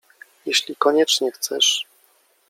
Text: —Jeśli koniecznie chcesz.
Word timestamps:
—Jeśli 0.45 0.75
koniecznie 0.75 1.31
chcesz. 1.31 1.85